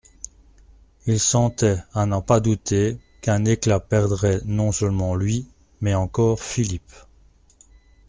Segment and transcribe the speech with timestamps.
[1.05, 5.45] Il sentait, à n'en pas douter, qu'un éclat perdrait non seulement lui,
[5.79, 6.91] mais encore Philippe.